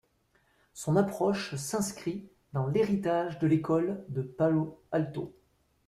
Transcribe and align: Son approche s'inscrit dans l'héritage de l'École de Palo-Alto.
Son 0.73 0.95
approche 0.95 1.53
s'inscrit 1.53 2.27
dans 2.53 2.65
l'héritage 2.65 3.37
de 3.37 3.45
l'École 3.45 4.03
de 4.09 4.23
Palo-Alto. 4.23 5.35